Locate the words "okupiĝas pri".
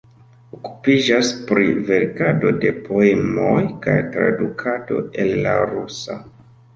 0.57-1.67